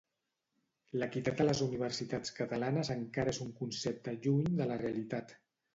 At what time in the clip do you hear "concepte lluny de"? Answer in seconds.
3.63-4.71